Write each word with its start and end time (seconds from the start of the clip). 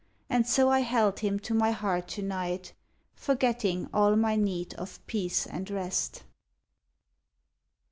And 0.31 0.47
so 0.47 0.67
I 0.71 0.79
held 0.79 1.19
him 1.19 1.37
to 1.41 1.53
my 1.53 1.69
heart 1.69 2.07
to 2.17 2.23
night, 2.23 2.73
Forgetting 3.13 3.87
all 3.93 4.15
my 4.15 4.35
need 4.35 4.73
of 4.73 4.97
peace 5.05 5.45
and 5.45 5.69
rest. 5.69 6.23